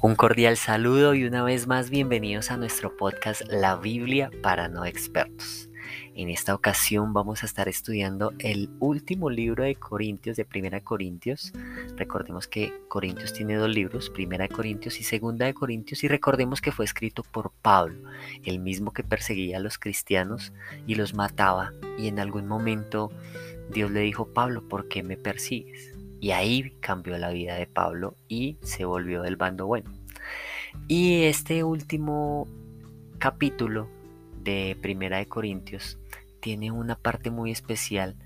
[0.00, 4.84] Un cordial saludo y una vez más bienvenidos a nuestro podcast La Biblia para no
[4.84, 5.68] expertos.
[6.14, 11.52] En esta ocasión vamos a estar estudiando el último libro de Corintios, de Primera Corintios.
[11.96, 16.60] Recordemos que Corintios tiene dos libros, Primera de Corintios y Segunda de Corintios, y recordemos
[16.60, 18.08] que fue escrito por Pablo,
[18.44, 20.52] el mismo que perseguía a los cristianos
[20.86, 23.10] y los mataba, y en algún momento
[23.70, 25.93] Dios le dijo, Pablo, ¿por qué me persigues?
[26.24, 29.92] Y ahí cambió la vida de Pablo y se volvió del bando bueno.
[30.88, 32.48] Y este último
[33.18, 33.90] capítulo
[34.42, 35.98] de Primera de Corintios
[36.40, 38.16] tiene una parte muy especial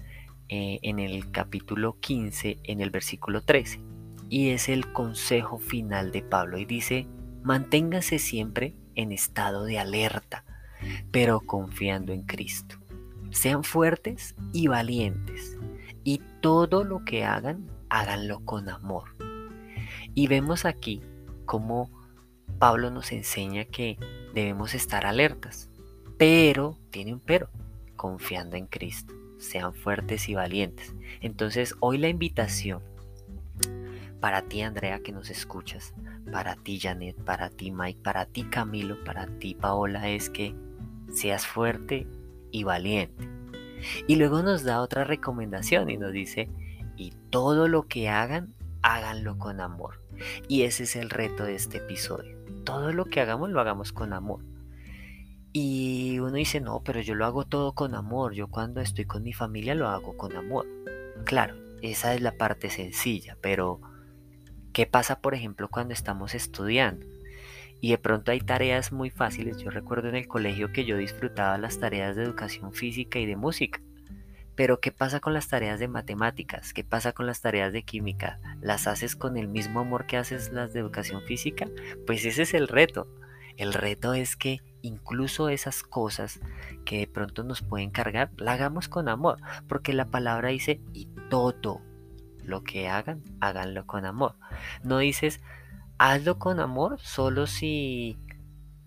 [0.49, 3.81] eh, en el capítulo 15, en el versículo 13.
[4.29, 6.57] Y es el consejo final de Pablo.
[6.59, 7.09] Y dice,
[7.43, 10.45] manténgase siempre en estado de alerta,
[11.11, 12.77] pero confiando en Cristo.
[13.33, 15.59] Sean fuertes y valientes.
[16.05, 19.15] Y todo lo que hagan, háganlo con amor.
[20.15, 21.03] Y vemos aquí
[21.45, 21.91] cómo
[22.59, 23.99] Pablo nos enseña que
[24.35, 25.71] debemos estar alertas,
[26.17, 27.49] pero, tiene un pero,
[27.97, 29.15] confiando en Cristo.
[29.39, 30.95] Sean fuertes y valientes.
[31.21, 32.83] Entonces, hoy la invitación
[34.21, 35.95] para ti, Andrea, que nos escuchas,
[36.33, 40.55] para ti, Janet, para ti, Mike, para ti, Camilo, para ti, Paola, es que
[41.13, 42.07] seas fuerte
[42.51, 43.29] y valiente.
[44.09, 46.49] Y luego nos da otra recomendación y nos dice,
[46.99, 50.03] y todo lo que hagan, háganlo con amor.
[50.49, 52.37] Y ese es el reto de este episodio.
[52.65, 54.45] Todo lo que hagamos lo hagamos con amor.
[55.53, 58.35] Y uno dice, no, pero yo lo hago todo con amor.
[58.35, 60.67] Yo cuando estoy con mi familia lo hago con amor.
[61.25, 63.81] Claro, esa es la parte sencilla, pero
[64.73, 67.07] ¿qué pasa, por ejemplo, cuando estamos estudiando?
[67.81, 69.59] Y de pronto hay tareas muy fáciles.
[69.59, 73.37] Yo recuerdo en el colegio que yo disfrutaba las tareas de educación física y de
[73.37, 73.81] música.
[74.59, 76.73] Pero ¿qué pasa con las tareas de matemáticas?
[76.73, 78.41] ¿Qué pasa con las tareas de química?
[78.61, 81.69] ¿Las haces con el mismo amor que haces las de educación física?
[82.09, 83.07] Pues ese es el reto.
[83.57, 86.41] El reto es que incluso esas cosas
[86.85, 91.07] que de pronto nos pueden cargar, la hagamos con amor, porque la palabra dice, y
[91.31, 91.81] todo
[92.43, 94.35] lo que hagan, háganlo con amor.
[94.83, 95.41] No dices,
[95.99, 98.19] hazlo con amor solo si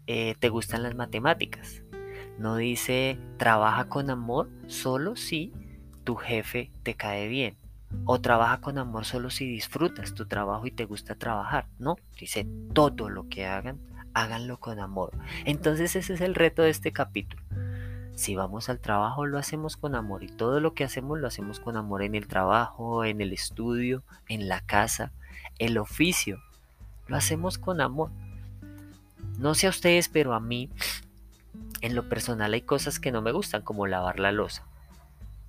[0.06, 1.82] eh, te gustan las matemáticas.
[2.42, 5.54] No dice, trabaja con amor solo si
[6.04, 7.56] tu jefe te cae bien.
[8.06, 11.68] O trabaja con amor solo si disfrutas tu trabajo y te gusta trabajar.
[11.78, 13.80] No, dice todo lo que hagan,
[14.16, 15.12] háganlo con amor.
[15.46, 17.44] Entonces ese es el reto de este capítulo.
[18.16, 21.60] Si vamos al trabajo lo hacemos con amor y todo lo que hacemos lo hacemos
[21.60, 25.12] con amor en el trabajo, en el estudio, en la casa,
[25.60, 26.42] el oficio.
[27.06, 28.10] Lo hacemos con amor.
[29.38, 30.72] No sé a ustedes, pero a mí
[31.82, 34.66] en lo personal hay cosas que no me gustan como lavar la losa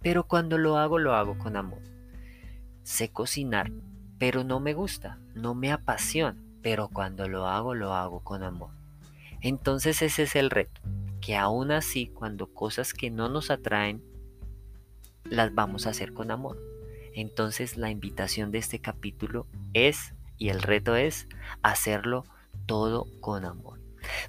[0.03, 1.81] pero cuando lo hago lo hago con amor.
[2.83, 3.71] Sé cocinar,
[4.19, 8.71] pero no me gusta, no me apasiona, pero cuando lo hago lo hago con amor.
[9.41, 10.81] Entonces ese es el reto,
[11.21, 14.03] que aún así cuando cosas que no nos atraen,
[15.25, 16.59] las vamos a hacer con amor.
[17.15, 21.29] Entonces la invitación de este capítulo es, y el reto es,
[21.63, 22.25] hacerlo
[22.67, 23.81] todo con amor.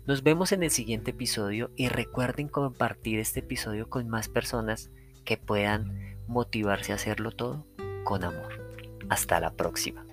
[0.06, 4.92] Nos vemos en el siguiente episodio y recuerden compartir este episodio con más personas
[5.26, 7.66] que puedan motivarse a hacerlo todo
[8.04, 8.62] con amor.
[9.10, 10.06] Hasta la próxima.